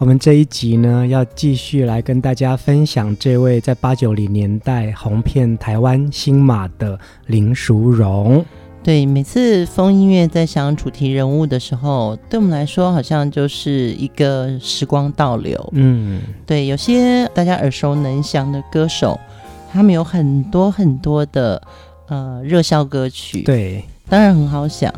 [0.00, 8.42] 我们这一集呢，要继续来跟大家分享这位在八九零年代红遍台湾新马的林淑荣。
[8.82, 15.68] 对，每次风音乐在想主题人物的时候，对我们来说好像就是一个时光倒流。
[15.74, 19.20] 嗯，对，有些大家耳熟能详的歌手，
[19.70, 21.60] 他们有很多很多的
[22.08, 23.42] 呃热销歌曲。
[23.42, 24.90] 对，当然很好想。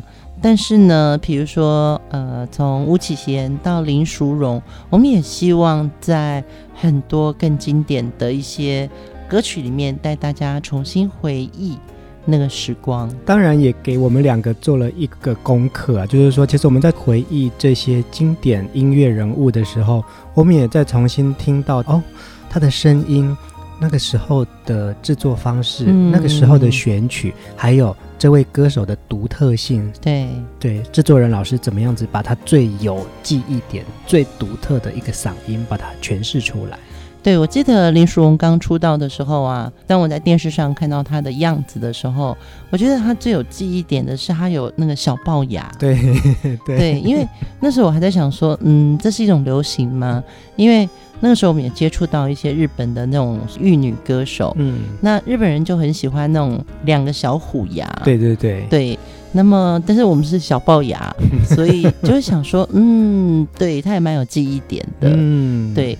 [0.42, 6.42] 但是呢，比如说，呃，从巫启贤到林淑荣，我们也希望在
[6.74, 8.90] 很多更经典的一些
[9.28, 11.78] 歌曲里面，带大家重新回忆
[12.24, 13.08] 那个时光。
[13.24, 20.04] 当然，也给我们两个做了一个功课啊，就是说，其实我们在回忆这些经典音乐人物的时候，
[20.34, 22.02] 我们也在重新听到哦，
[22.50, 23.36] 他的声音。
[23.80, 30.28] 那个时候的制作方式，嗯、那个时候的选曲，还有这位歌手的独特性，对
[30.60, 36.78] 对，制作人老师怎么样子把他最有记忆点、最独特的一个嗓音把它诠释出来。
[37.20, 42.36] 对，我记得林淑荣刚出道的时候啊，当我在电视上看到他的样子的时候，
[42.70, 45.68] 我觉得他最有记忆点的是他有那个小龅牙。
[45.76, 45.98] 对
[46.64, 47.26] 对，对，因为
[47.58, 50.22] 那时候我还在想说，嗯，这是一种流行吗？
[50.54, 50.88] 因为
[51.22, 58.66] 那个时候我们也接触到一些日本的那种玉女歌手，嗯，那日本人就很喜欢那种两个小虎牙，对对对。
[58.68, 58.98] 对。
[59.34, 61.14] 那么，但是我们是小龅牙，
[61.48, 65.96] 所以就会想说，嗯，对，他也蛮有记忆点的，嗯，对。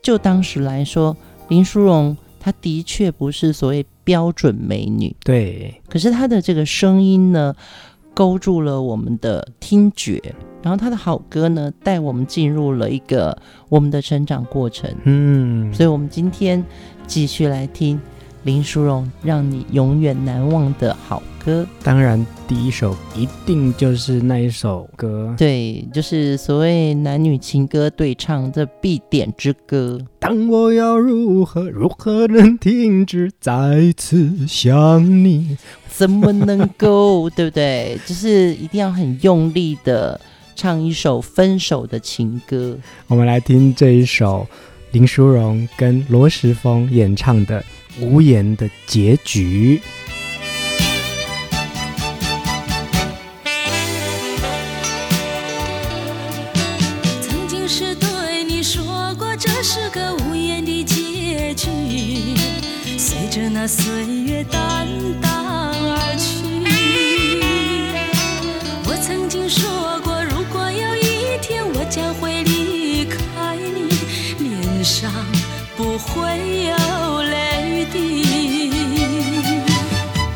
[0.00, 1.16] 就当时来说，
[1.48, 7.52] 林淑荣她的确不是所谓标准美女，对，可是她的这个声音呢，
[8.18, 10.20] 勾住了我们的听觉。
[10.60, 14.92] 然后他的好歌呢，带我们进入了一个我们的成长过程。
[15.04, 16.64] 嗯，所以我们今天
[17.06, 18.00] 继续来听
[18.42, 21.64] 林淑荣让你永远难忘的好歌。
[21.84, 30.00] 当然，第一首一定就是那一首歌，对，就是所谓男女情歌对唱的必点之歌。
[30.18, 35.56] 当我要如何如何能停止再次想你？
[35.98, 37.98] 怎么能够，对不对？
[38.06, 40.20] 就是一定要很用力的。
[40.54, 42.76] 唱一首分手的情歌，
[43.06, 44.44] 我们来听这一首
[44.90, 47.64] 林淑荣跟罗时丰演唱的
[48.04, 49.80] 《无言的结局》。
[57.20, 62.34] 曾经是对你说过，这是个无言的结局，
[62.88, 63.28] 随
[76.38, 78.70] 没有泪滴。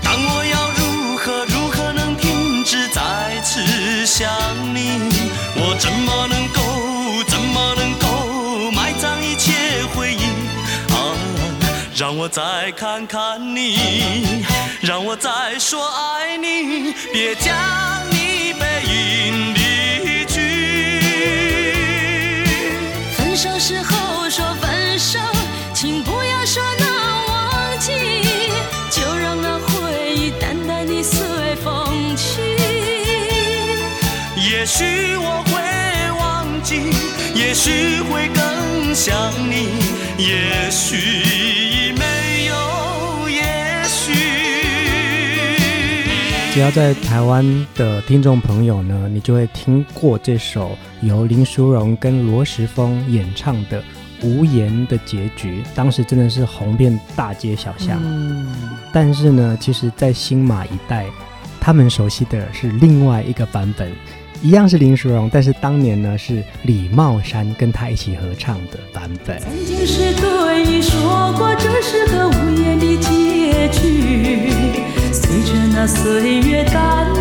[0.02, 4.28] 当我要如何如何能停止再次想
[4.74, 4.98] 你？
[5.54, 6.60] 我怎么能够
[7.28, 9.52] 怎么能够埋葬一切
[9.94, 10.24] 回忆？
[10.92, 11.14] 啊，
[11.96, 14.42] 让我再看看你，
[14.80, 17.54] 让我再说爱你，别将
[18.10, 20.36] 你背影离去
[23.16, 25.18] 分手时候说分手，
[25.82, 26.86] 请不要说能
[27.26, 27.90] 忘记，
[28.88, 32.40] 就让那回忆淡淡的随风去。
[34.36, 35.58] 也许我会
[36.20, 36.76] 忘记，
[37.34, 39.70] 也许会更想你，
[40.18, 44.12] 也许没有也许。
[46.54, 50.78] 只要在台湾的听众朋友呢，你就会听过这首。
[51.00, 53.80] 由林淑荣跟罗时丰演唱的
[54.22, 58.00] 《无言的结局》，当时真的是红遍大街小巷。
[58.02, 58.54] 嗯，
[58.92, 61.06] 但是呢，其实，在新马一带，
[61.60, 63.90] 他们熟悉的是另外一个版本，
[64.42, 69.40] 一样是林淑荣，但是当年呢是李茂山跟他一起合唱的版本。
[69.40, 74.50] 曾经是对你说过，这是个无言的结局，
[75.12, 77.11] 随着那岁月淡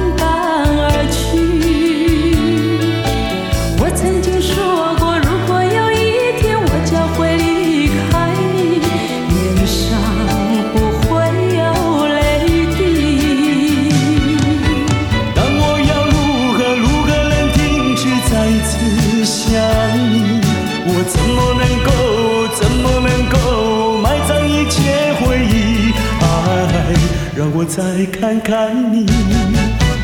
[27.73, 29.05] 再看看你，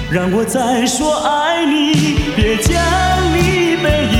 [0.09, 2.73] 让我再说爱你，别将
[3.33, 4.16] 你背影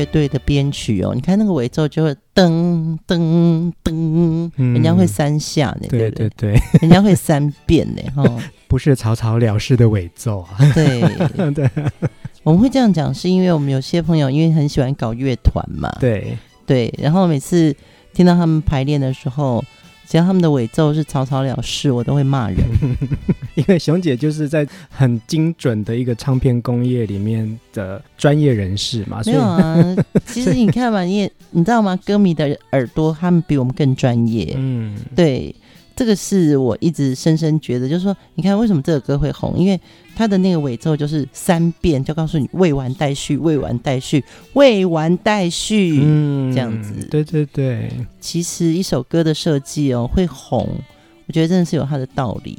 [0.00, 8.24] 乐队的编曲哦，你看那个尾奏就会噔噔噔，人家会三下呢，对对对，人家会三遍呢，哈，
[8.66, 10.56] 不是草草了事的尾奏啊。
[10.74, 11.02] 对。
[11.52, 11.68] 对，
[12.42, 16.38] 我们会这样讲，是因为我们有些朋友因为很喜欢搞乐团嘛，对。
[16.64, 17.76] 对，然后每次
[18.14, 19.62] 听到他们排练的时候。
[20.10, 22.58] 只要他们的尾奏是草草了事，我都会骂人。
[23.54, 29.20] 因为熊姐就是在很精准的一个唱片工业里面的专业人士嘛。
[29.24, 29.96] 没有啊，
[30.26, 31.96] 其实你看嘛，你也你知道吗？
[32.04, 34.52] 歌迷的耳朵，他们比我们更专业。
[34.56, 35.54] 嗯，对。
[36.00, 39.58] 这个是我一直深深觉得，就是说，你看为什么这个歌会红？
[39.58, 39.78] 因为
[40.16, 44.24] 它的那个尾奏就是三遍，就告诉你未完待续，未完待续，
[44.54, 47.06] 未完待续，嗯，这样子。
[47.10, 47.90] 对对对。
[48.18, 50.66] 其实一首歌的设计哦，会红，
[51.26, 52.58] 我觉得真的是有它的道理。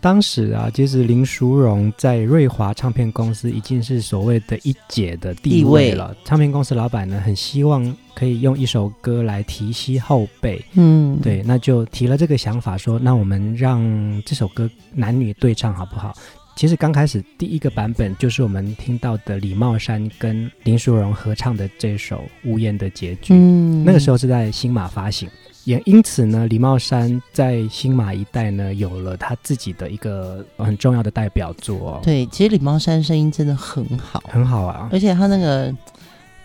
[0.00, 6.08] 当时啊，其实林淑荣在瑞华唱片公司已经是所谓的一姐的地位了。
[6.08, 10.64] 位唱片公司老板呢，很希望可以用一首歌来提携后辈。
[10.72, 13.82] 嗯，对，那就提了这个想法说，说那我们让
[14.24, 16.16] 这首歌男女对唱好不好？
[16.56, 23.34] 其实刚开始第一个版本就是我们听到的李茂山跟林淑荣合唱的这首《无言的结局》。
[23.36, 25.28] 嗯，那个时候是在新马发行。
[25.64, 32.00] 也因此呢，李茂山在新马一带呢，有了他自己的一个很重要的代表作哦。
[32.02, 35.74] 对，其实李茂山声音真的很好，很好啊，而且他那个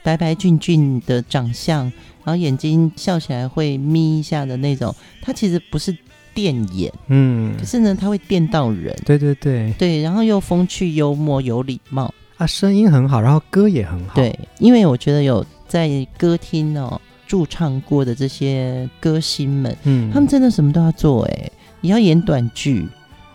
[0.03, 1.83] 白白俊俊的长相，
[2.23, 5.95] 然后眼睛笑起来会眯一下的那种，他其实不是
[6.33, 8.93] 电眼，嗯，可是呢，他会电到人。
[9.05, 14.15] 对对对，对，然后又风趣幽默，有礼貌啊，声音很好，然后歌也很好。
[14.15, 16.99] 对，因为我觉得有在歌厅哦。
[17.27, 21.51] 驻唱过的这些歌星们，嗯，他们真的什么都要做哎、欸，
[21.81, 22.87] 也要演短剧，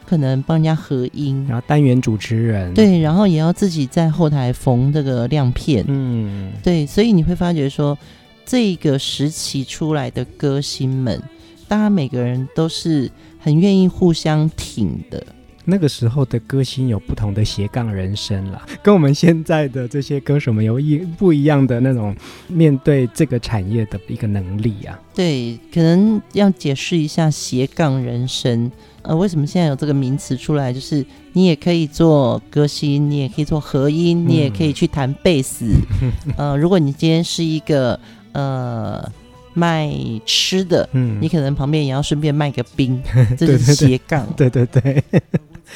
[0.06, 7.97] 可能帮人家合音，然后单元主持人，对，然后也要自己在后台缝这个亮片，嗯，对，所以你会发觉说，
[8.44, 11.23] 这个时期出来的歌星们，
[11.68, 15.25] 大家每个人都是很愿意互相挺的。
[15.71, 22.15] 那个时候的歌星有不同的斜杠人生啦，跟我们现在的这些歌手们有一不一样的那种
[22.49, 24.99] 面对这个产业的一个能力啊。
[25.15, 28.71] 对，可能要解释一下斜杠人生。
[29.03, 30.73] 呃，为什么现在有这个名词出来？
[30.73, 35.67] 就是你也可以做歌星，你也可以做和音，你也可以去弹贝斯。
[36.03, 37.99] 嗯、 呃，如果你今天是一个
[38.33, 39.11] 呃。
[39.53, 39.93] 卖
[40.25, 43.03] 吃的，嗯，你可能旁边也要顺便卖个冰，
[43.37, 44.25] 这是斜杠。
[44.37, 45.23] 对对对，对，对，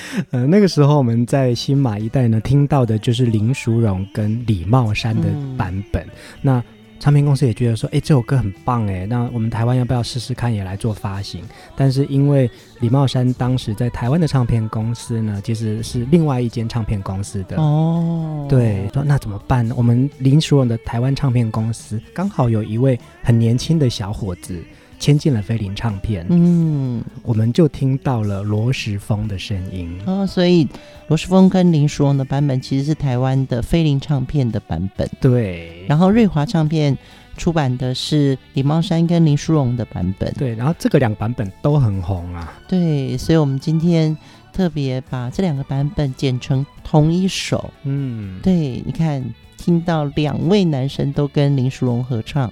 [0.30, 6.02] 呃，那个时候我们在新马一带呢，听到的就是林淑荣跟李茂山的版本。
[6.04, 6.10] 嗯、
[6.42, 6.64] 那
[7.00, 11.42] 唱片公司也觉得说，哎，这首歌很棒哎，那我们台湾要不要试试看也来做发行？
[11.76, 19.74] 但是因为李茂山当时在台湾的唱片公司呢，其实是另外一间唱片公司的哦，对，说那怎么办呢？
[19.76, 24.58] 我们林淑荣的台湾唱片公司刚好有一位很年轻的小伙子
[25.04, 29.94] 签进了飞林唱片，嗯，我们就听到了罗时丰的声音。
[30.06, 30.66] 哦，所以
[31.08, 36.96] 罗时丰跟林淑荣的版本其实是台湾的飞林唱片的版本，对，然后瑞华唱片
[37.36, 44.16] 出版的是李茂山跟林淑荣的版本，对，然后这个两个版本都很红啊，对，所以我们今天
[44.54, 49.22] 特别把这两个版本剪成同一首，嗯，对，你看
[49.58, 52.50] 听到两位男生都跟林淑荣合唱。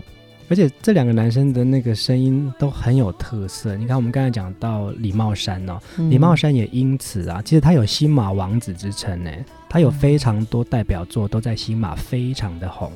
[0.53, 3.75] 而且这两个男生的那个声音都很有特色。
[3.75, 9.31] 你看，我们刚才讲到李茂山哦，嗯、李茂山也因此啊，其实他有新马王子之称呢。
[9.71, 12.93] 他有非常多代表作都在新马非常的红。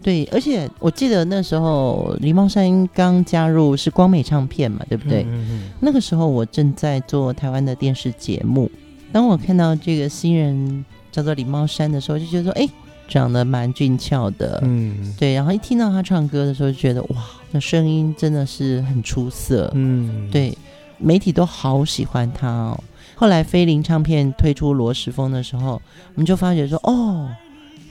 [0.00, 5.24] 对，而且我记得那时候李茂山刚加入是光美唱片嘛，对不对？
[5.24, 5.62] 嗯嗯。
[5.80, 8.70] 那个时候我正在做台湾的电视节目，
[9.10, 12.68] 当我看到这个新人叫做李茂山的时候，就觉得说，哎，
[13.08, 15.34] 长得蛮俊俏的，嗯，对。
[15.34, 17.16] 然后一听到他唱歌的时候，就觉得哇，
[17.50, 20.56] 那声音真的是很出色，嗯，对。
[20.98, 22.78] 媒体都好喜欢他哦。
[23.14, 25.82] 后来飞林唱片推出罗时丰的时候，
[26.14, 27.28] 我们就发觉说，哦。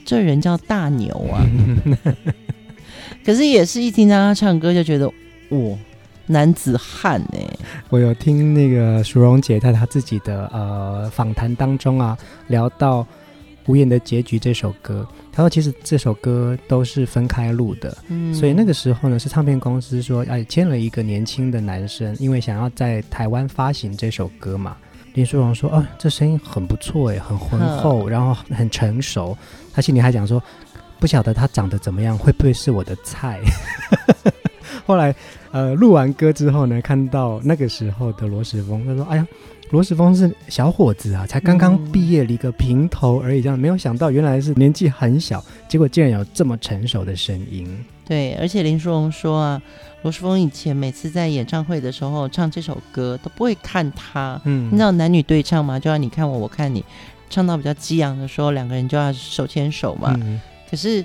[0.04, 1.46] 这人叫大牛啊，
[3.24, 5.06] 可是也是一听到他唱歌就觉得
[5.50, 5.78] 哇，
[6.26, 7.58] 男子汉哎、欸！
[7.88, 13.02] 我有听那个淑荣姐在她自己的呃访谈当中啊，聊到
[13.66, 24.76] 《无言的结局》这首歌，他说其实这首歌都是分开录的，嗯，所以那个时候呢是唱片公司说哎签了一个年轻的男生，因为想要在台湾发行这首歌嘛。
[25.14, 29.36] 林书荣说：“哦，这声音很不错哎，很浑厚，然后很成熟。
[29.70, 30.42] 他心里还讲说，
[30.98, 33.38] 不晓得他长得怎么样，会不会是我的菜？”
[34.86, 35.14] 后来，
[35.50, 39.26] 呃，录完歌之后呢，看到那个时候的罗时峰，他说：“哎呀，
[39.70, 47.66] 罗时峰是小伙子啊，才刚刚毕业，一个平头而已，这样没有想到原来是年纪很小，结果竟然有这么成熟的声音。”
[48.04, 49.62] 对，而且林淑荣说啊。
[50.02, 55.78] 罗时峰以前每次在演唱会的时候唱这首歌都不会看他，嗯，你知道男女对唱吗？
[55.78, 56.84] 就要你看我，我看你，
[57.30, 60.12] 唱到比较激昂的时候，两个人就要手牵手嘛。
[60.20, 61.04] 嗯、可是，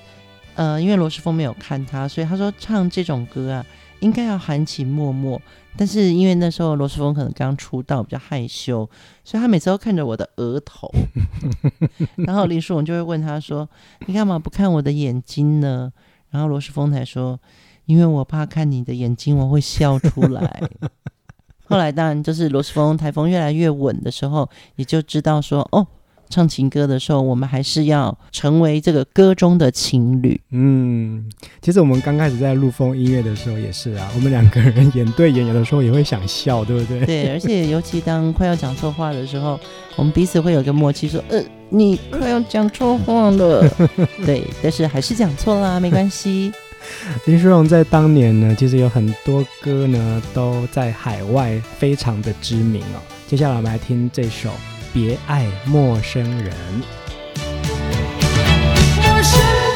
[0.57, 3.65] 呃，因为罗时峰没有看他，所以他说唱这种歌啊，
[4.01, 5.39] 应该要含情脉脉。
[5.77, 8.89] 但是因为那时候罗时峰可能刚出道，比较害羞，
[9.23, 10.91] 所以他每次都看着我的额头。
[12.27, 13.69] 然后林淑荣就会问他说
[14.07, 15.93] ：“你干嘛不看我的眼睛呢？”
[16.31, 17.39] 然后罗时峰才说。
[17.85, 20.61] 因为我怕看你的眼睛，我会笑出来。
[21.63, 25.87] 后来当然就是罗时峰台风越来越稳的时候，也就知道说哦，
[26.29, 30.39] 唱情歌的时候，我们还是要成为这个歌中的情侣。
[30.51, 31.29] 嗯，
[31.61, 37.05] 其实我们刚开始在录风音乐的时候也是啊，我们两个人演对演，有的时候也会想笑，对不对？
[37.05, 39.59] 对， 而且尤其当快要讲错话的时候，
[39.95, 43.67] 我们彼此会有个默契，说呃，你快要讲错话了。
[44.25, 46.51] 对，但是还是讲错啦，没关系。
[47.25, 53.01] 林淑荣在当年呢，其实有很多歌呢都在海外非常的知名哦。
[53.27, 54.49] 接下来我们来听这首
[54.99, 56.51] 《别爱陌生人》。
[58.97, 59.66] 陌生。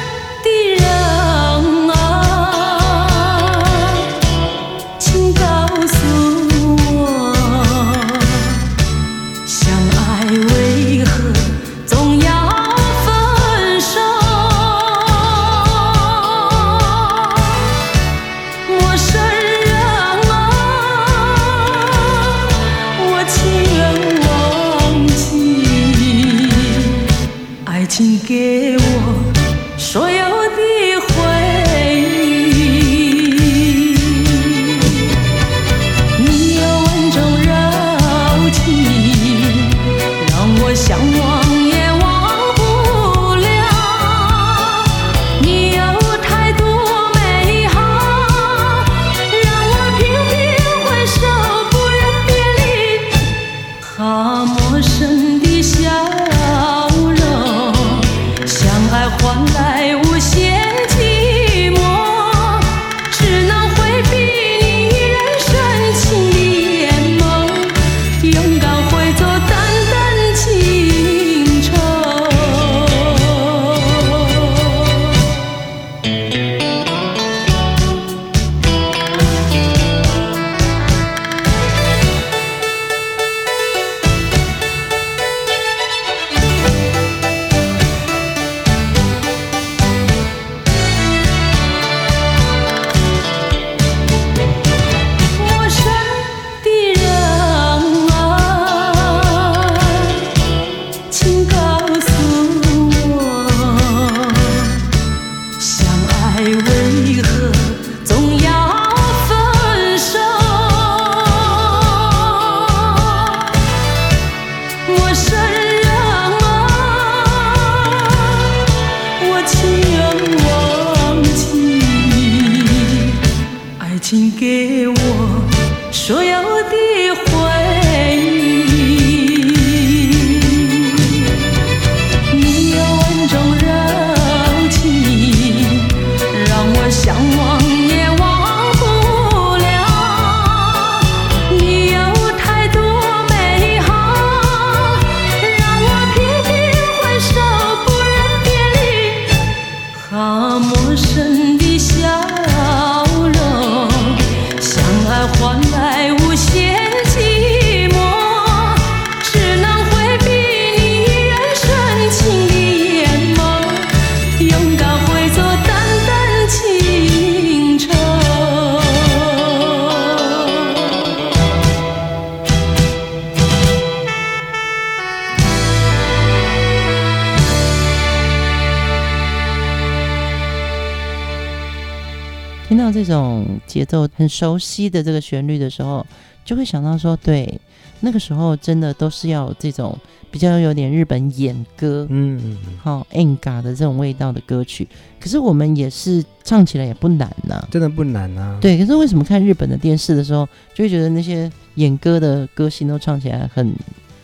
[182.78, 186.06] 到这种节奏很熟悉的这个旋律的时候，
[186.46, 187.60] 就会想到说，对，
[188.00, 189.98] 那个时候真的都是要这种
[190.30, 194.88] 比较有点日本演歌，嗯嗯，好 enga 的这种味道的歌曲。
[195.20, 198.58] 可是我们也是唱起来也不难呐、啊，真的不难啊。
[198.62, 203.74] 对，可是为什么看日本的电视的时候，就会觉得那些演歌的歌星都唱起来很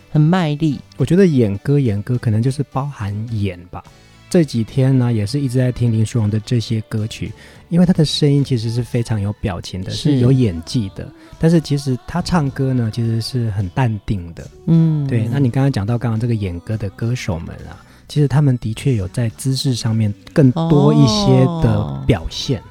[0.09, 0.79] 很卖力？
[0.95, 3.83] 我觉得演歌演歌可能就是包含演吧。
[4.29, 7.31] 这几天呢，也是一直在听林书荣的这些歌曲，
[7.69, 11.07] 因为他的声音其实是非常有表情的，是，有演技的。
[11.39, 14.47] 但是其实他唱歌呢，其实是很淡定的。
[14.67, 15.27] 嗯，对。
[15.27, 22.59] 那你刚刚讲到刚刚这个演歌的歌手们啊，其实他们的确有在姿势上面更多一些的表现。
[22.59, 22.63] 哦，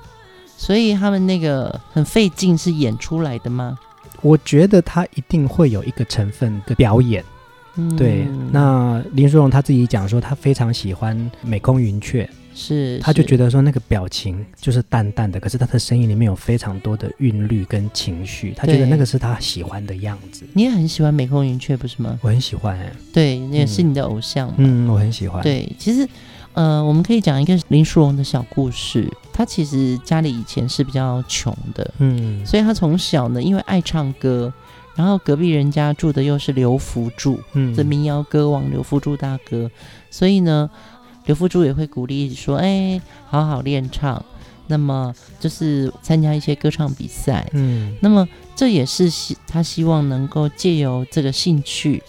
[0.57, 3.79] 所以他们那个很费劲是演出来的吗？
[4.23, 7.23] 我觉得他一定会有一个成分的表演。
[7.99, 20.43] 对，那林书荣他自己讲说，他非常喜欢美空云雀，是，他就觉得说那个表情就是淡淡的，可是他的声音里面有非常多的韵律跟情绪，他觉得那个是他喜欢的样子。
[20.55, 22.19] 你也很喜欢美空云雀不是吗？
[22.23, 24.51] 我很喜欢，哎，对，也是你的偶像。
[24.57, 25.43] 嗯，我很喜欢。
[25.43, 26.09] 对，其实，
[26.55, 29.07] 呃，我们可以讲一个林淑荣的小故事。
[29.35, 34.51] 他其实家里以前是比较穷的，嗯，所以他从小呢，因为爱唱歌。
[34.95, 39.71] 然后隔壁人家住的又是刘福柱，嗯，这民谣歌王刘福柱大哥，
[40.11, 40.71] 所以呢，
[41.27, 44.25] 刘福珠也会鼓励说：“哎，好好练唱，
[44.69, 52.03] 那么就是参加一些歌唱比赛，嗯，那么这也是希他希望能够借由这个兴趣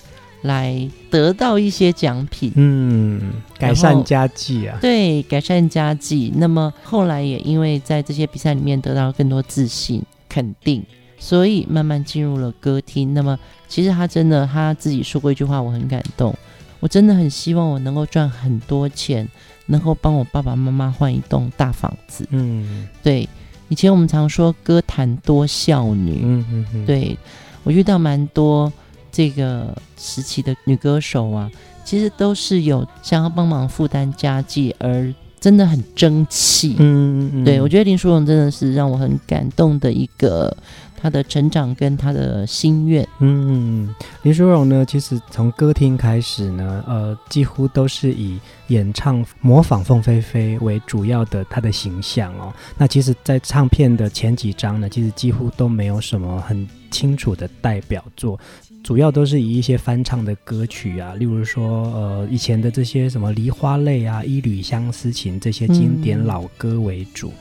[0.44, 6.32] 来得到一些奖品，嗯，改善家计啊，对，改善家计。
[6.36, 10.84] 那么后来也因为在这些比赛里面得到更多自信、肯定。”
[11.20, 13.16] 所以慢慢进入了歌厅。
[13.16, 13.36] 那么，
[13.68, 16.32] 其实他真的他自己说过一句话，我很感动。
[16.80, 19.28] 我真的很希望我能够赚很多钱，
[19.66, 22.28] 能够帮我爸爸妈妈换一栋大房子。
[22.30, 23.28] 嗯，对。
[23.70, 26.22] 以前我们常说歌坛多孝女。
[26.24, 26.86] 嗯嗯嗯。
[26.86, 27.18] 对，
[27.64, 28.72] 我遇到蛮多
[29.12, 31.52] 这个时期的女歌手啊，
[31.84, 36.76] 其实都是有想要帮忙负担家计，而真的很争气。
[36.80, 37.44] 嗯嗯嗯。
[37.44, 40.56] 对，我觉得林书荣真的是让我很感动的一个。
[41.00, 52.52] 他的成长跟他的心愿，嗯，林书荣呢，其实从歌厅开始呢，呃，几乎都是以演唱模仿凤飞飞为主要的他的形象哦。
[52.78, 58.40] 那其实，在唱片的前几张呢，其实几乎都没有什么很清楚的代表作，
[58.84, 67.32] 主要都是以一些翻唱的歌曲啊，例如说，呃，以前的这些什么《梨花泪》啊，《一缕相思情》这些经典老歌为主。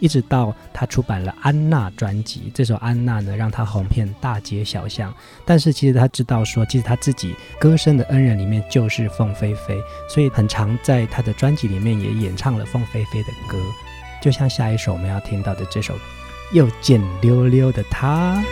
[0.00, 5.14] 一直到他出版了《安娜》专辑，这首《安娜》呢，让他红遍大街小巷。
[5.44, 9.78] 但是其实他知道说，其实他自己歌声的恩人里面就是凤飞飞，
[10.08, 13.58] 所以很常在他的专辑里面也演唱了凤飞飞的歌。
[14.22, 15.94] 就像下一首我们要听到的这首
[16.52, 18.42] 《又见溜溜的她》。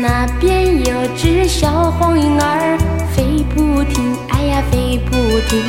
[0.00, 2.78] 那边有只小黄莺儿
[3.14, 5.16] 飞不停，哎呀飞不
[5.48, 5.60] 停，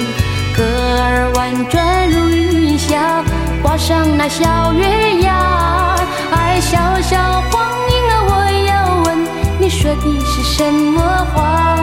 [0.56, 3.24] 歌儿婉转如云霄。
[3.62, 5.96] 挂上那小月牙，
[6.32, 7.18] 哎，小小
[7.50, 8.32] 黄莺啊，我
[8.68, 9.26] 要问
[9.60, 11.02] 你说的是什么
[11.34, 11.78] 话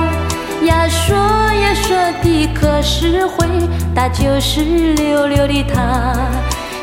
[0.63, 0.87] 呀？
[0.89, 3.47] 说呀说的可是会
[3.95, 4.63] 打就是
[4.95, 6.15] 溜溜的她，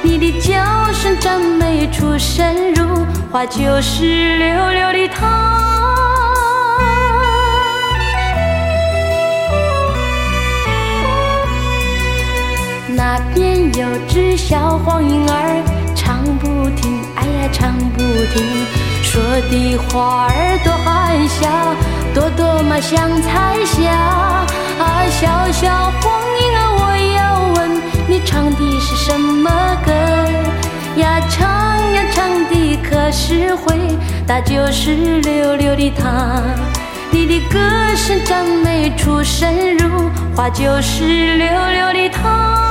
[0.01, 5.66] 你的叫声真美出神入化，就是溜溜的她。
[13.07, 15.63] 那边有只小黄莺儿
[15.95, 18.67] 唱不停，哎呀唱不停，
[19.01, 21.47] 说的话儿多含笑，
[22.13, 23.93] 朵朵嘛像彩霞。
[24.77, 26.83] 啊，小小黄莺儿，我
[27.15, 29.49] 要问你唱的是什么
[29.85, 29.91] 歌
[30.99, 31.21] 呀？
[31.29, 31.47] 唱
[31.93, 33.77] 呀唱的可是会
[34.27, 36.43] 打就是溜溜的她。
[37.09, 37.57] 你的歌
[37.95, 42.66] 声真美出神入化，就是溜溜的她。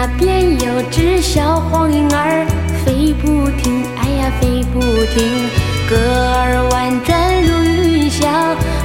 [0.00, 2.46] 那边有只小黄莺儿
[2.82, 5.50] 飞不停，哎呀飞不停，
[5.90, 5.94] 歌
[6.38, 8.26] 儿婉转如云霄，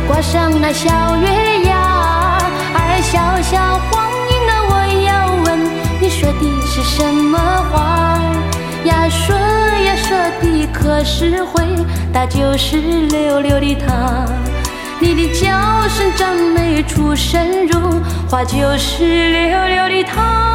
[0.09, 2.37] 挂上那小月牙。
[2.73, 4.73] 儿小小黄莺啊，我
[5.07, 5.63] 要问
[6.01, 7.39] 你说的是什么
[7.71, 8.19] 话
[8.83, 9.07] 呀？
[9.07, 11.63] 说呀说的可是会
[12.11, 14.25] 打就是溜溜的她。
[14.99, 20.54] 你的叫声真美出神入化，就是溜溜的她。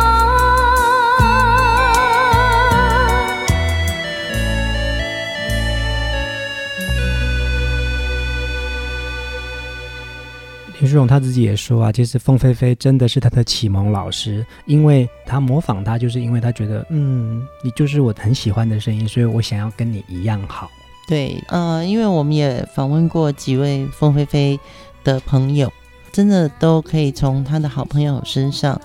[10.90, 20.68] 林书荣他自己也说啊，其实凤飞飞真的是他的启蒙老师，因为他模仿他，就是因为他觉得，嗯，你就是我很喜欢的声音，所以我想要跟你一样好。
[21.06, 24.58] 对，呃，因为我们也访问过几位凤飞飞
[25.04, 25.72] 的朋友，
[26.10, 28.80] 真的都可以从他的好朋友身上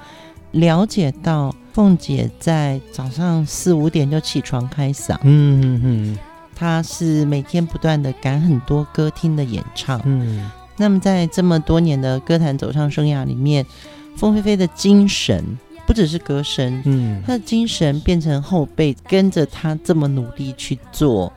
[0.52, 6.20] 了解到，凤姐在早上四五点就起床开嗓，嗯嗯嗯，
[6.56, 13.66] 她是每天不断的赶很多歌厅的演唱，嗯，那么在这么多年的歌坛走唱生涯里面，
[14.16, 15.44] 凤飞飞的精神
[15.86, 21.32] 不只是歌声，嗯，她的精神变成后辈跟着她这么努力去做。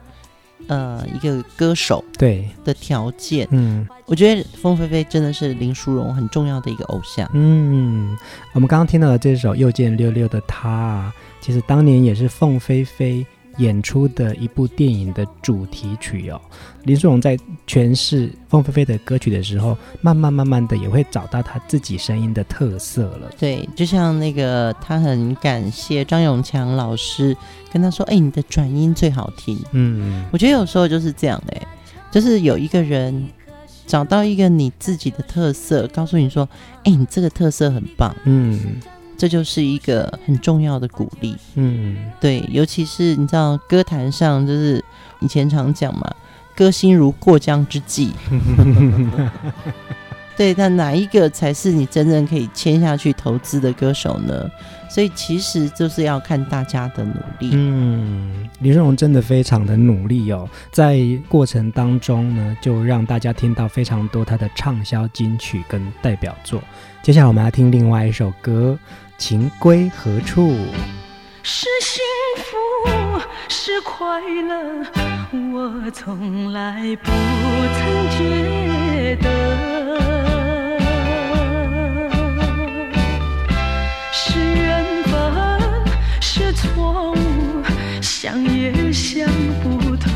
[0.67, 7.27] 呃，一个歌手对的条件，嗯，我觉得凤飞飞真的是林淑荣很重要的一个偶像。
[7.33, 8.15] 嗯，
[8.53, 11.11] 我们刚刚听到的这首《又见六六的她》，
[11.43, 13.25] 其实当年也是凤飞飞
[13.59, 16.41] 演出的一部电影的主题曲哦，
[16.85, 23.29] 林书荣在诠释凤飞飞的歌曲的时候，慢慢慢慢的也会找到他自己声音的特色了。
[23.37, 27.35] 对，就像那个他很感谢张永强老师
[27.71, 31.67] 跟他说：“哎，你的转音最好听。”嗯，我觉得有时候就是这样的，哎，
[32.09, 33.27] 就是有一个人
[33.85, 36.47] 找到一个你自己的特色，告诉你说
[36.85, 38.79] ：“哎，你这个特色很棒。”嗯。
[39.19, 44.81] 这就是一个很重要的鼓励，嗯，对，尤其是你知道歌坛上，就是
[45.19, 46.09] 以前常讲嘛，
[46.55, 48.11] 歌星如过江之鲫，
[50.37, 54.49] 对，但哪一个才是你真正可以签下去投资的歌手呢？
[54.89, 57.51] 所以其实就是要看大家的努力。
[57.51, 66.63] 嗯，林书荣真的非常的努力哦，在过程当中呢，就让大家听到非常多他的畅销金曲跟代表作。
[67.03, 68.79] 接下来我们来听另外一首歌。
[69.19, 70.55] 情归何处？
[71.43, 72.01] 是幸
[72.37, 74.85] 福，是快乐，
[75.53, 77.11] 我从来不
[77.75, 79.27] 曾觉得。
[84.13, 85.11] 是缘分，
[86.21, 87.17] 是错误，
[88.01, 89.27] 想也想
[89.61, 90.09] 不透。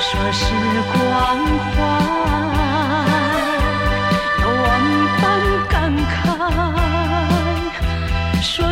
[0.00, 0.44] 说是
[0.92, 2.05] 关怀。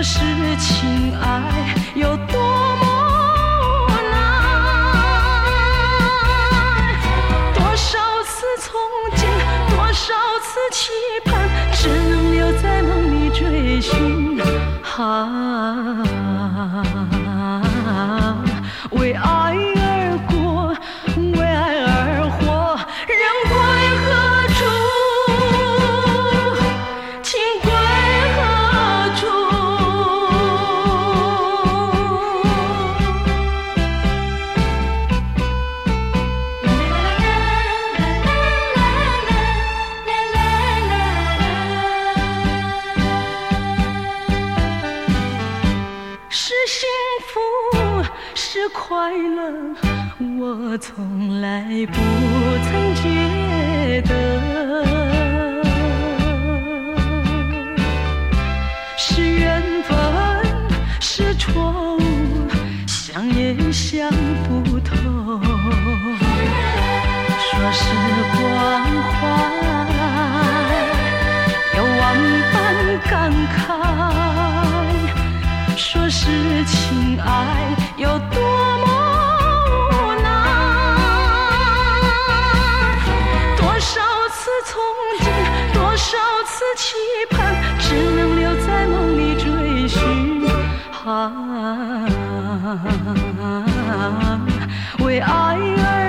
[0.05, 0.21] 是
[0.59, 1.64] 情爱。
[50.75, 51.95] 我从来不
[52.65, 54.11] 曾觉得
[58.97, 59.97] 是缘分，
[60.99, 62.01] 是错误，
[62.89, 64.11] 想也想
[64.49, 64.97] 不透。
[67.39, 67.85] 说是
[68.35, 68.43] 关
[69.15, 69.23] 怀，
[71.77, 72.03] 有万
[72.53, 72.53] 般
[73.09, 73.15] 感
[73.55, 73.57] 慨。
[75.77, 77.31] 说是情爱，
[77.97, 78.43] 有多
[78.79, 79.04] 么。
[86.77, 86.97] 期
[87.31, 90.01] 盼只能留在梦里追寻，
[91.05, 91.11] 啊，
[95.01, 96.04] 为爱而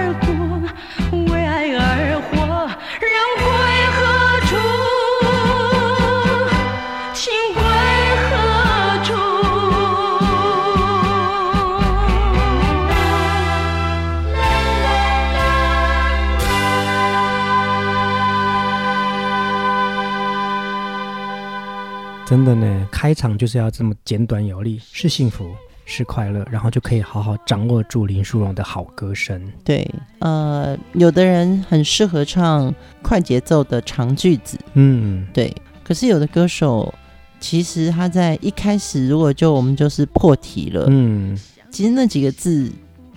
[22.26, 25.48] 真的呢，开场就是要这么简短有力，是幸福，
[25.86, 29.40] 是快乐，然后就可以好好掌握住林书荣的好歌声。
[29.64, 29.88] 对，
[30.20, 35.54] 呃，有的人很适合唱快节奏的长句子，嗯，对。
[35.84, 36.92] 可是有的歌手，
[37.40, 42.72] 其实他在一开始如果就我们就是破题了，嗯，其实那几个字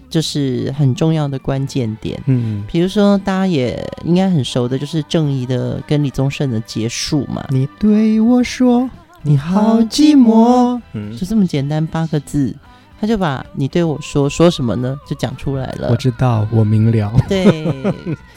[0.09, 8.89] 就是很重要的关键点，嗯，比如说大家也应该很熟的，就是郑怡的跟李宗盛的结束嘛，你对我说。
[9.23, 12.55] 你好寂寞，嗯，就这么简单八个字，
[13.01, 14.97] 他就把你对我说说什么呢？
[15.09, 15.89] 就讲出来了。
[15.91, 17.13] 我知道，我明了。
[17.29, 17.67] 对，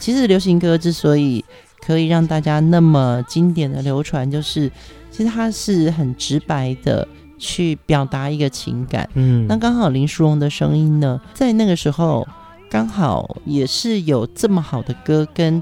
[0.00, 1.42] 其实流行歌之所以
[1.86, 4.68] 可以让大家那么经典的流传，就是
[5.12, 7.06] 其实它是很直白的
[7.42, 9.10] 去表达一个情感。
[9.14, 12.26] 嗯，那刚好林淑荣的声音呢，在那个时候
[12.70, 15.60] 刚好也是有这么好的歌，跟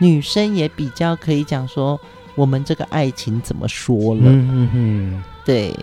[0.00, 2.00] 女生也比较可以讲说
[2.34, 4.22] 我们这个爱情怎么说了。
[4.24, 5.74] 嗯嗯嗯，对。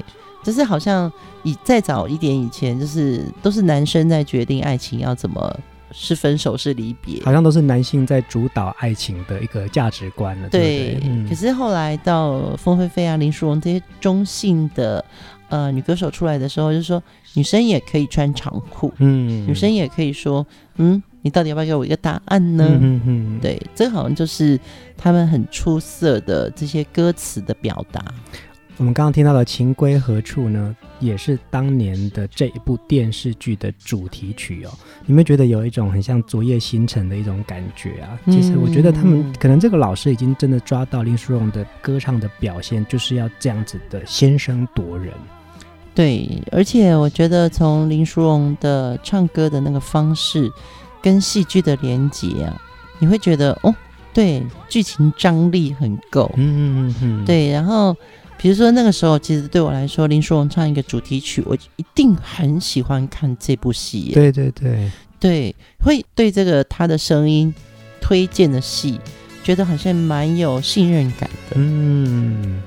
[0.41, 1.11] 就是好像
[1.43, 5.59] 以再早一点以前，就是都是男生在决定爱情要怎么
[5.91, 10.49] 是分手是离别，好像都是男性在主导爱情的一个价值观了。
[10.49, 15.04] 对，对，对，嗯，可是后来到凤飞飞啊、林淑荣这些中性的
[15.49, 17.02] 呃女歌手出来的时候，就是说
[17.34, 20.45] 女生也可以穿长裤，嗯，女生也可以说，
[20.78, 22.65] 嗯，你到底要不要给我一个答案呢？
[22.69, 24.60] 嗯嗯嗯，对，这好像就是
[24.97, 28.04] 他们很出色的这些歌词的表达。
[28.79, 34.71] 我们刚刚听到的《情归何处》呢，也是当年的这一部电视剧的主题曲哦。
[35.05, 38.17] 你们觉得有一种很像《昨夜星辰》的一种感觉啊？
[38.27, 45.13] 其实我觉得他们可能这个老师已经真的抓到林淑荣的歌唱的表现，就是要这样子的先声夺人。
[45.93, 50.49] 对，而且我觉得从林淑荣的唱歌的那个方式
[51.01, 52.61] 跟戏剧的连接啊，
[52.97, 53.75] 你会觉得哦，
[54.13, 56.31] 对，剧情张力很够。
[56.37, 57.93] 嗯嗯嗯嗯，对，然后。
[58.41, 64.12] 比如说那个时候，其实对我来说，林淑荣唱一个主题曲，我一定很喜欢看这部戏。
[64.13, 67.54] 对对对对，会对这个他的声音
[67.99, 68.97] 推荐的戏，
[69.43, 71.56] 觉得好像蛮有信任感的。
[71.56, 72.62] 嗯，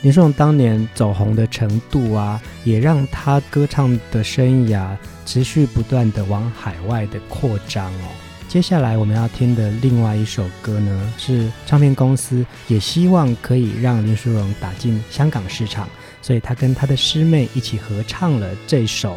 [0.00, 8.08] 林淑荣当年走红的程度啊，也让他歌唱的生涯持续不断的往海外的扩张哦。
[8.54, 15.88] 接下来我们要听的另外一首歌呢，是唱片公司也希望可以让林淑荣打进香港市场，
[16.22, 19.14] 所以他跟他的师妹一起合唱了这首《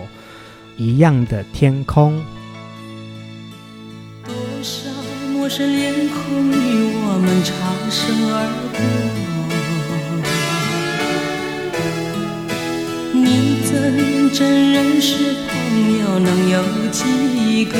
[0.75, 2.19] 一样的天空》。
[4.25, 4.89] 多少
[5.31, 7.53] 陌生脸孔与我们擦
[7.91, 8.81] 身而过，
[13.13, 13.71] 你怎
[14.33, 17.77] 真认识朋友能有几个？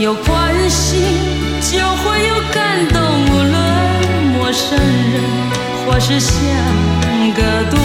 [0.00, 0.96] 有关系
[1.60, 3.54] 就会有感动，无论
[4.32, 5.20] 陌生人
[5.84, 6.40] 或是相
[7.36, 7.78] 隔多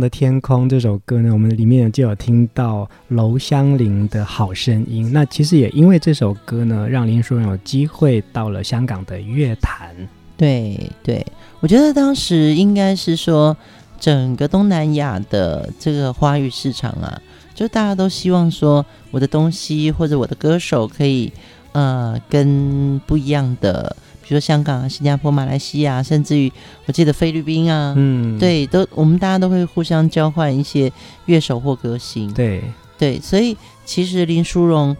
[0.00, 5.12] 的天空这首歌呢，我们里面就有听到娄香伶的好声音。
[5.12, 9.94] 那其实也因为这首歌呢，让林淑荣有机会到了香港的乐坛。
[10.36, 11.24] 对对，
[11.60, 13.54] 我觉得当时应该是说，
[14.00, 17.20] 整个东南亚的这个华语市场啊，
[17.54, 21.30] 就大家都希望说，我的东西或者我的歌手可以
[21.72, 23.94] 呃跟不一样的。
[24.30, 26.52] 比如说香港啊、新加坡、马来西亚，甚至于
[26.86, 30.92] 我记得菲律宾啊，嗯，对，都我们大家都会互相交换一些
[31.26, 32.62] 乐手或歌星，对
[32.96, 34.96] 对，所以其实林淑荣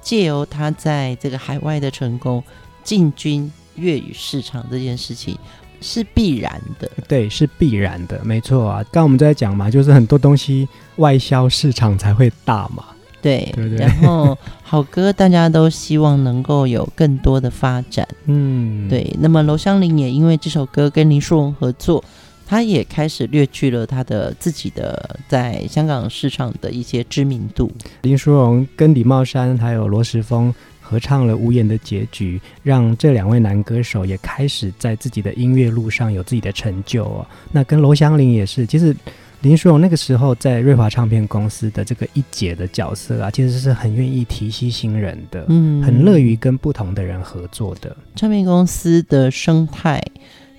[0.00, 2.42] 借由他在这个海外的成功，
[2.82, 5.36] 进军粤语市场这件事情
[5.82, 8.82] 是必然的，对，是必然的，没错啊。
[8.84, 10.66] 刚刚我们在讲嘛，就是很多东西
[10.96, 12.86] 外销市场才会大嘛。
[13.22, 19.14] 对，对对，然后好歌大家都希望能够有更多的发展，嗯，对。
[19.20, 22.02] 那么娄香林也因为这首歌跟林淑荣合作，
[22.46, 27.70] 他也开始略去了他的自己的在香港市场的一些知名度。
[28.02, 37.26] 林淑荣跟李茂山还有罗时丰合唱了《无言的结局》，让这两位男歌手也开始在自己的音乐路上有自己的成就哦。
[37.52, 38.96] 那跟娄香林也是，其实。
[39.42, 47.96] 林淑荣那个时候在瑞华唱片公司的这个一姐的角色啊，其实是很愿意提携新人的，嗯，很乐于跟不同的人合作的。
[48.14, 50.02] 唱片公司的生态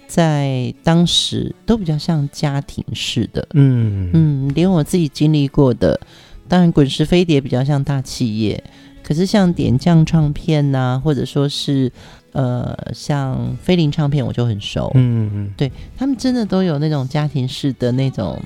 [0.08, 6.00] 在当时都比较像家庭式的，嗯嗯，连我自己经历过的，
[6.48, 8.64] 当然滚石飞碟比较像大企业，
[9.04, 11.92] 可是像点将唱片呐、啊，或者说是。
[12.34, 18.42] 呃，像飞林唱片我就很熟，嗯嗯，对他们真的都有那种家庭式的那种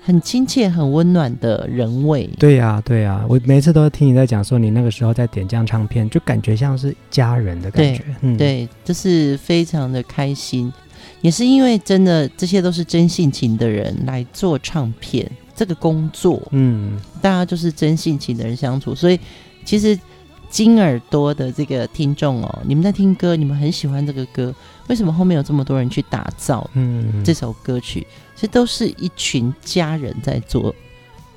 [0.00, 2.30] 很亲切、很温暖的人味。
[2.38, 10.72] 对呀、啊，对呀、啊，我每次都听你在讲说你那个时候在点将唱片，就感觉像是家人的感觉，对，嗯、对，就是非常的开心。
[11.20, 19.18] 也是因为真的这些都是真性情的人来做唱片这个工作，嗯，大家就是真性情的人相处，所以
[19.64, 19.98] 其实。
[20.54, 24.54] 金耳朵的这个听众哦，你们在听歌，你们很喜欢这个歌，
[24.86, 28.06] 为什么后面有这么多人去打造嗯这首歌曲？
[28.36, 30.72] 其实都是一群家人在做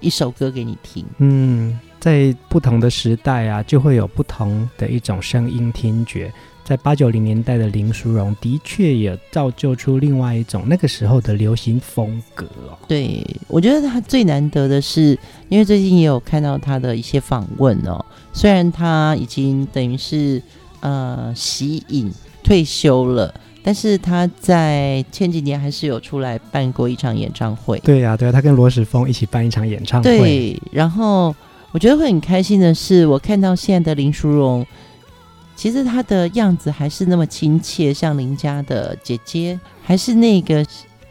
[0.02, 1.04] 一首歌给你听。
[1.18, 6.32] 嗯，在不同的时代啊，就会有不同的一种声音听觉。
[6.68, 12.46] 在八九零年代的林淑荣，的确也造就出另外一种那个时候的流行风格。
[12.90, 18.06] 对，我觉得他最难得的是，因为最近也有看到他的一些访问哦。
[18.34, 20.42] 虽然他已经等于是
[20.82, 22.12] 呃息影
[22.44, 27.80] 退休了，但是他在前几年还是有出来办过一场演唱会。
[27.80, 30.18] 对呀、啊，对啊，他跟罗时峰一起办一场演唱会。
[30.18, 31.34] 对，然后
[31.72, 34.68] 我觉得会很开心的是，我看到现在的林淑荣。
[35.58, 40.64] 其实她的样子还是那么亲切，像邻家的姐姐，还是那个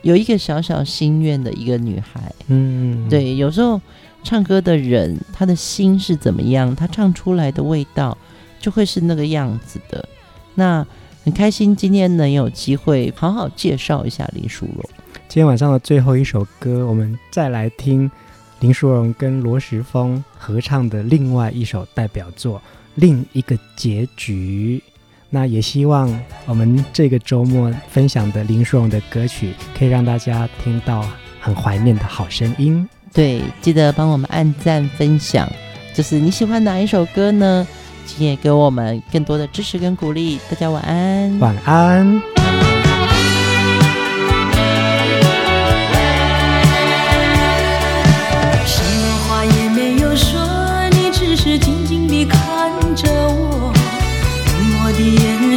[0.03, 2.33] 有一个小小心愿的一个女孩。
[2.47, 3.81] 嗯，对，有时候
[4.23, 8.17] 唱歌的人，他的心是怎么样，他唱出来的味道
[8.61, 10.09] 就会是那个样子的。
[10.55, 10.87] 那
[11.25, 14.85] 很开心今天能有机会好好介绍一下林淑荣。
[15.29, 18.09] 今天晚上的最后一首歌，我们再来听
[18.61, 22.63] 林淑荣跟罗时丰合唱的另外一首代表作。
[22.97, 24.83] 另一个结局，
[25.31, 26.13] 那也希望
[26.47, 31.07] 我们这个周末分享的林淑荣的歌曲，可以让大家听到
[31.41, 32.87] 很怀念的好声音。
[33.13, 35.51] 对，记得帮我们按赞分享。
[35.95, 37.67] 就是你喜欢哪一首歌呢？
[38.07, 40.39] 请也给我们更多的支持跟鼓励。
[40.49, 42.46] 大家晚安，晚安。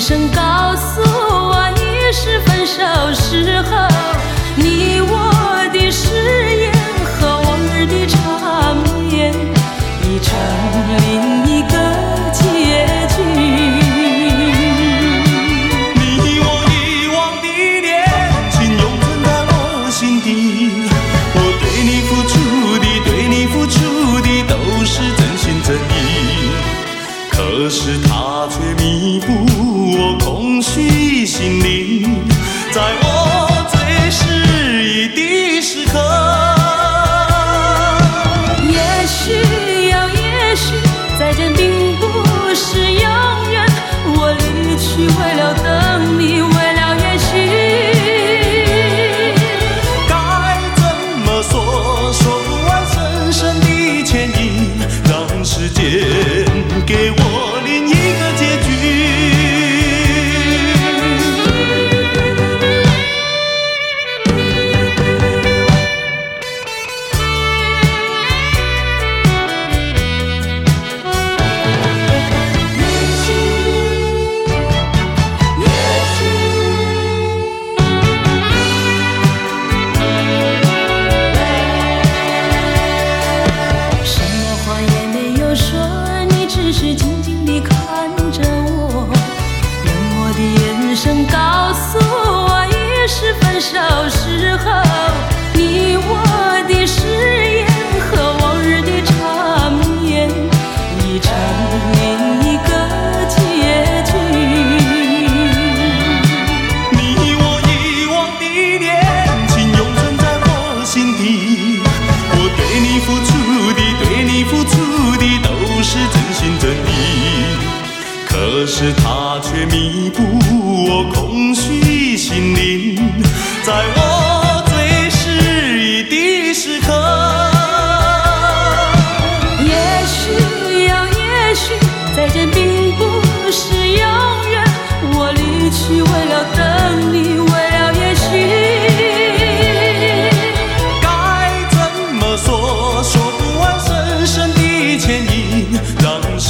[0.10, 0.49] 升高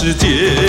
[0.10, 0.69] 世界。